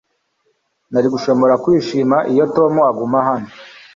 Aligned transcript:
Nari 0.91 1.07
gushobora 1.13 1.53
kwishima 1.63 2.17
iyo 2.31 2.45
Tom 2.55 2.73
agumaho 2.89 3.33